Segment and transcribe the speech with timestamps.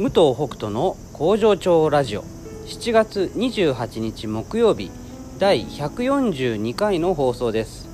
[0.00, 2.22] 武藤北斗の工場長ラジオ。
[2.22, 4.90] 7月28日木曜日
[5.38, 7.86] 第142回の放送です。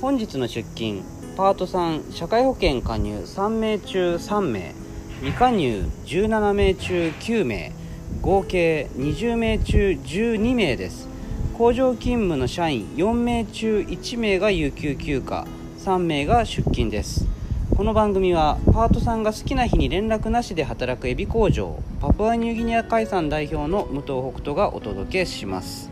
[0.00, 1.02] 本日の出勤
[1.36, 4.74] パート3社会保険加入3名中3名
[5.20, 7.72] 未加入17名中9名
[8.22, 11.08] 合計20名中12名です。
[11.56, 15.46] 工場勤務の社員4名中1名が有給休暇
[15.78, 17.24] 3名が出勤です。
[17.82, 25.90] この番組はパートさんが好きな日に連絡なしで働くエビ工場パプアニューギニア海産代表の武藤北斗がお届けします、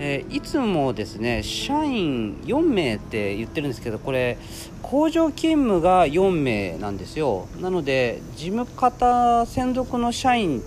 [0.00, 4.38] えー、いつもですね社員4名って言ってるんですけどこれ
[4.82, 7.46] 工場勤務が4名なんですよ。
[7.60, 10.60] なので事務方専属の社員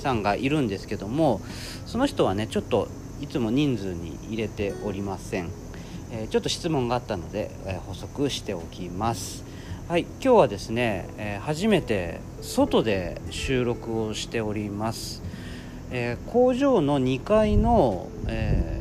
[0.00, 1.40] さんがいるんですけども
[1.86, 2.88] その人はねちょっと
[3.20, 5.50] いつも人数に入れておりません、
[6.10, 9.49] え、ちょっと質問があったので、え、補足しておきます。
[9.90, 15.20] はい今日はですね、えー、初めて外で収録をしております、
[15.90, 18.80] えー、工場の2階のえ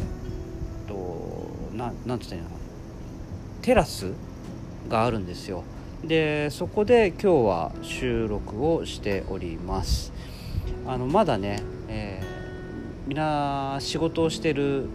[0.86, 2.52] ー、とななんつったらいいの
[3.64, 4.12] テラス
[4.88, 5.64] があるんですよ。
[6.04, 10.14] でそこで今日は収録をしております。
[10.86, 14.86] あのまだね、えー、みんな仕事をしてる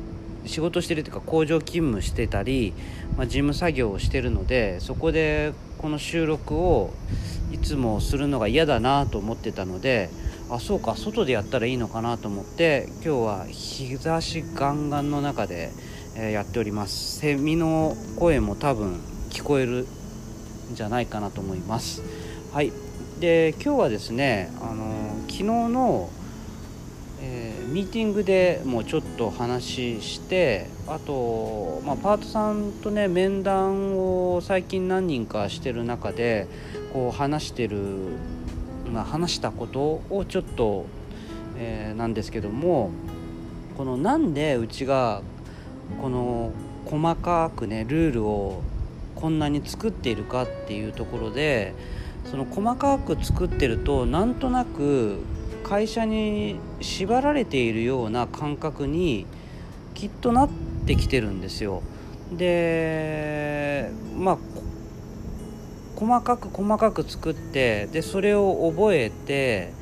[0.46, 2.74] 仕事してるというか工場勤務してたり、
[3.16, 6.92] まあ、事務作業をしてるのでそこでこの収録を
[7.52, 10.10] いつもするのが嫌だなと思ってたので
[10.50, 15.70] あそうか外でやったらいいのかなと思って今日は日差しガンガンの中で、
[16.16, 17.18] え、やっております。
[17.18, 19.00] セミの声も多分
[19.30, 19.86] 聞こえる
[20.70, 22.02] んじゃないかなと思います。
[22.52, 22.72] はい。
[23.20, 26.10] で今日はですねあの昨日の
[27.26, 36.46] えー、ミーティングでもうちょっと話してあと、まあ、パートさんとね面談を最近何人かしてる中で
[36.92, 37.78] こう話してる、
[38.92, 40.84] まあ、話したことをちょっと、
[41.56, 42.90] えー、なんですけども
[43.78, 45.22] このなんでうちが
[46.02, 46.52] この
[46.84, 48.62] 細かくねルールを
[49.14, 51.74] こんなに作っているかっていうところで
[52.30, 55.20] その細かく作ってるとなんとなく
[55.64, 59.26] 会社に縛られているような感覚に
[59.94, 60.50] きっとなっ
[60.86, 61.82] てきてるんですよ。
[62.32, 64.38] でまあ
[65.96, 69.72] 細かく細かく作ってでそれを覚えて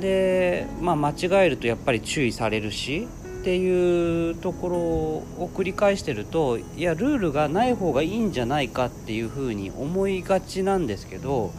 [0.00, 3.06] で、まあ、間違えるとやっぱり注意されるし
[3.40, 11.52] っていうところを繰り返してるといやルールがない方がいいんじゃないかっていうふうに思いがちなんですけど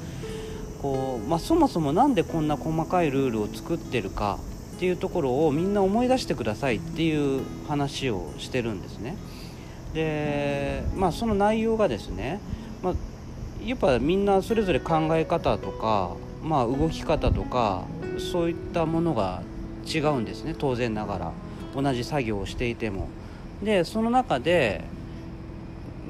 [0.85, 4.37] こう、まあ、そもそも何でこんな細かいルールを作ってるか
[4.75, 9.17] っていうところをみんな思い出してくださいっていう話をしてるんですね。
[9.95, 12.39] でまあその内容がですね、
[12.83, 12.93] まあ、
[13.65, 16.11] やっぱみんなそれぞれ考え方とか、
[16.43, 17.85] まあ、動き方とか
[18.31, 19.41] そういったものが
[19.91, 21.31] 違うんですね当然ながら
[21.81, 23.07] 同じ作業をしていても。
[23.63, 24.83] でその中で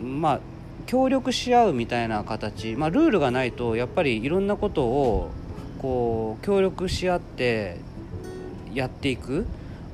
[0.03, 0.39] まあ
[0.85, 5.31] 協力し合うみたいな形、まあ、ルールがないとやっぱりいろんなことを
[5.79, 7.77] こう協力し合って
[8.73, 9.45] やっていく。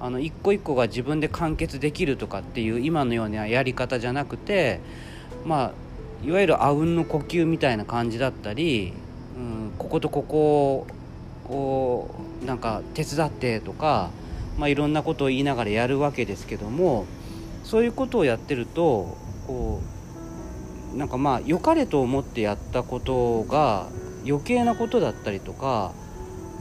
[0.03, 4.79] あの一個一個が自分で完結できるとかっていう今のようなやり方じゃなくて
[5.45, 5.71] まあ
[6.25, 8.93] いわゆるあうんの呼吸みたいな感じだったり、
[9.37, 10.87] うん、こことここ
[11.47, 12.09] を
[12.43, 14.09] なんか手伝ってとか、
[14.57, 17.05] まあ、いろんなことを言いながらやるわけですけども
[17.63, 20.00] そういうことをやってるとこう
[20.95, 23.87] なんかまあ良かれと思ってやったことが
[24.25, 25.93] 余計なことだったりとか、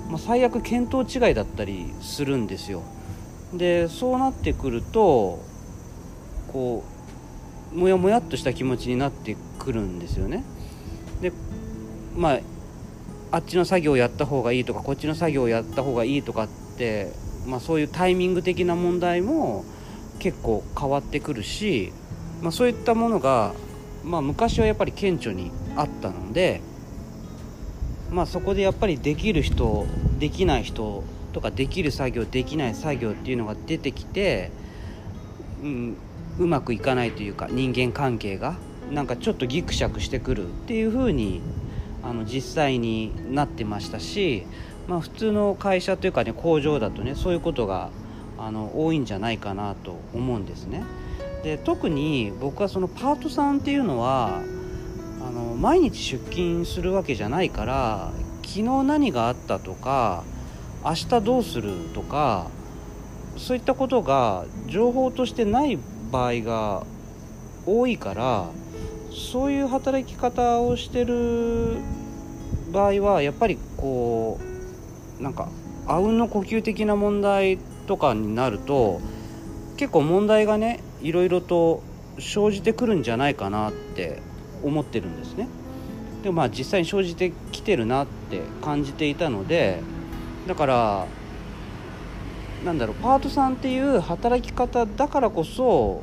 [0.08, 2.82] まあ、最悪見当違いだったりするんですよ。
[3.52, 5.40] でそうなってくると
[6.52, 6.84] こ
[7.74, 10.44] うもやもやっとした気持ちになってくるんですよね。
[11.20, 11.32] で
[12.16, 12.40] まあ
[13.32, 17.12] あっちの作業をやった方がいいとかこっちの作業をやった方がいいとかって、
[17.46, 19.64] まあ、そういうタイミング的な問題も
[20.18, 21.92] 結構変わってくるし、
[22.42, 23.54] まあ、そういったものが
[24.04, 26.60] まあ、昔はやっぱり顕著にあったので、
[28.10, 29.86] まあ、そこでやっぱりできる人
[30.18, 34.50] できない人とかできる作業できない作業っていうのが出てきて、
[35.62, 35.96] うん、
[36.38, 38.56] うまくいかないというか人間関係が
[38.90, 41.40] なんかちょっとギクシャクしてくるっていう風に
[42.02, 44.44] あに実際になってましたし、
[44.88, 47.90] まあ、普通の会社というかね工場だとねそういうことが
[48.38, 50.82] あの多いんじゃないかなと思うんですね。
[51.42, 54.42] で特に僕はそのパートさんっていうのは
[55.26, 60.24] あの毎日出勤するわけじゃないから昨日何があったとか
[60.84, 62.48] 明日どうするとか
[63.36, 65.78] そういったことが情報としてない
[66.10, 66.84] 場合が
[67.66, 68.48] 多いから
[69.12, 71.78] そういう働き方をしてる
[72.72, 74.38] 場合はやっぱりこ
[75.18, 75.48] うなんか
[75.86, 79.00] あうんの呼吸的な問題とかになると
[79.76, 81.82] 結構問題がねいろいろと
[82.18, 84.20] 生じてくるんじゃないかなって
[84.62, 85.48] 思ってるんですね。
[86.22, 89.80] でもまあ実際に生じてきてるなって感じていたので
[90.46, 91.06] だから
[92.64, 96.02] なんだろうパートさんっていう働き方だからこそ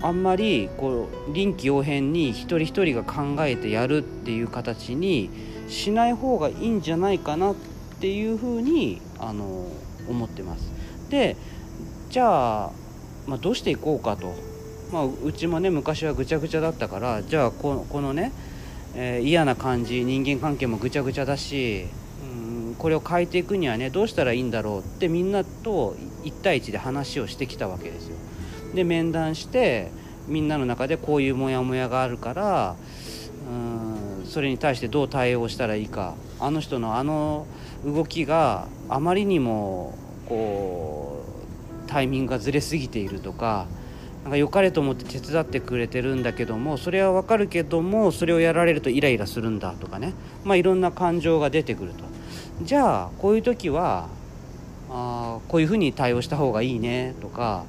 [0.00, 5.30] あんまりこう臨機応変に一人一人が考えてやるっていう形に
[5.68, 7.54] しない方がいいんじゃないかなっ
[8.00, 9.66] ていうふうにあの
[10.08, 10.70] 思ってます。
[11.10, 11.36] で
[12.08, 12.70] じゃあ、
[13.26, 14.34] まあ、どうしていこうかと、
[14.92, 18.32] まあ、うちもね昔はぐちゃぐちゃだったからじゃあこのこのね、
[18.94, 21.86] えー、嫌な感じ人間関係もぐちゃぐちゃだし、
[22.22, 28.16] うん、これを変えていくにはねどうしたらいいんだろうってみんなと1対1で話をしてきたわけですよ。
[28.74, 29.90] で面談して
[30.28, 32.76] みんなの中でこういうモヤモヤがあるから
[33.48, 37.46] うんそれに対してどう対応したらいいかあの人のあの
[37.84, 39.96] 動きがあまりにも
[40.28, 41.15] こう
[41.86, 43.66] タイミングがずれすぎているとか
[44.22, 50.14] なんか良かれと思って手伝ってくれてるんだけどもそれはわかるけどもそれをやられるとイライラするんだとかね。
[50.44, 52.04] まあいろんな感情が出てくると。
[52.62, 54.08] じゃあこういう時は
[54.90, 57.64] あこういうふうに対応した方がいいねとか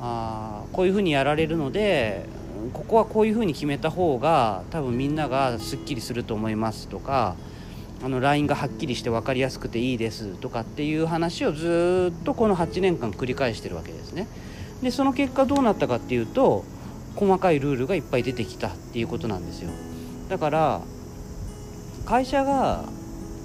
[0.00, 2.26] あこういうふうにやられるので
[2.72, 7.36] ここはこういうふうに決めた方が多分みんながすっきりすると思いますとか
[8.02, 14.28] あの LINE がはっきりして分かりやすくていいですとかっていう話をずっとこの8年間繰り返してるわけですね。
[14.82, 16.64] でその結果どうなったかっていうと
[17.16, 19.70] 細かいルールがいっぱい出てきたっていうことなんですよ。
[20.28, 20.80] だから
[22.06, 22.84] 会社が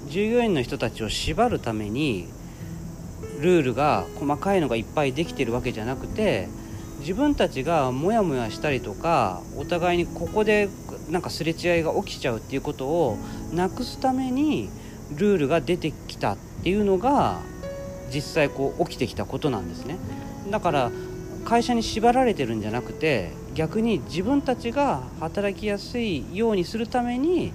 [0.08, 2.28] 従業員の人たちを縛るために
[3.40, 6.48] ルールが細かいのがいっぱいできてるわけじゃなくて
[7.04, 10.70] 自分たちがモヤモヤしたりとかお互いにここで
[11.10, 13.18] なんかすれ違いが起きちゃうっていうことを
[13.52, 14.70] なくすために
[15.14, 17.42] ルールが出てきたっていうのが
[18.10, 19.98] 実際こう起きてきたことなんですね。
[20.50, 20.90] だから
[21.44, 27.52] 会社に縛られてるんじゃなくて逆に自分たちが働きやすいようにするために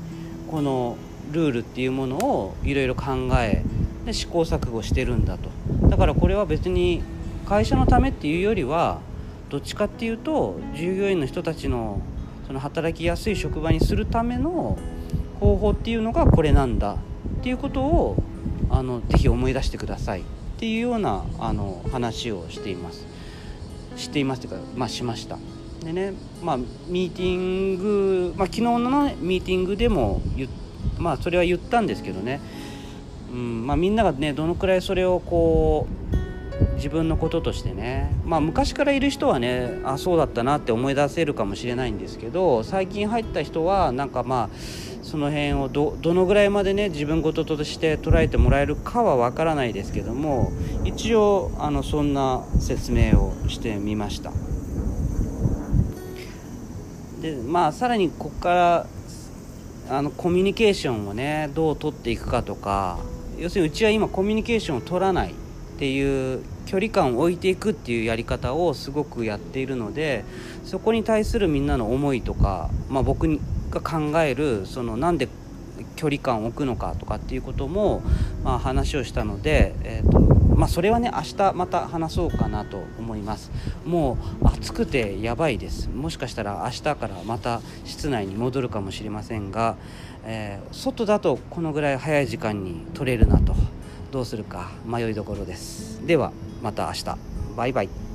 [0.51, 0.95] この
[1.31, 3.63] ルールっていうものをいろいろ考え
[4.05, 5.49] で試行錯誤してるんだと。
[5.87, 7.01] だからこれは別に
[7.47, 9.01] 会社のためっていうよりは
[9.49, 12.01] どっちかっていうと従業員の人たちの
[12.47, 14.77] その働きやすい職場にするための
[15.39, 16.93] 方法っていうのがこれなんだ
[17.39, 18.23] っていうことを
[18.69, 20.23] あのぜひ思い出してくださいっ
[20.57, 23.05] ていうようなあの話をしています。
[23.95, 25.37] していますというか、まあ、しました。
[25.83, 26.13] でね
[26.43, 26.57] まあ
[26.87, 30.21] ミーティング、まあ、昨日の、ね、ミーティングでも
[30.97, 32.41] まあそれは言ったんですけどね、
[33.31, 36.08] うんまあ、みんながねどのくらいそれをこう
[36.75, 38.11] 自分のこととしてね。
[38.25, 44.49] まあ昔からいる人はねあそうだったなって思い出せるかもしれないんですけど最近入った人はなんかまあ
[45.01, 50.51] その辺をどのぐらいまでね自分事として捉えてもらえるかはわからないですけども
[50.85, 54.31] 一応あのそんな説明をしてみました。
[57.21, 58.87] でまあさらにここから
[59.89, 62.99] あのコミュニケーションをねどう取っていくかとか
[63.37, 65.33] 要するにうちは今コミュニケーションを取らない。
[65.79, 70.25] っていう距離感を置いていくっていうやり方をすごくやっているので
[70.65, 73.39] そこに対するみんなの思いとか、まあ、僕
[73.69, 75.29] が考えるそのなんで
[75.95, 78.01] 距離感を置くのかとかっていうことも、
[78.43, 83.49] まあ、話をしたので、えーとまあ、それはね明日また話そうかなと思います。
[83.85, 85.87] もう暑くてやばいです。
[85.87, 89.77] もしかしたら明日からまた室内に戻るかもしれませんが、
[90.25, 93.55] えー、外だとこのぐらい早い時間に撮れるなと。
[94.11, 96.05] どうするか迷いどころです。
[96.05, 97.17] ではまた明日。
[97.55, 98.08] バイバイ。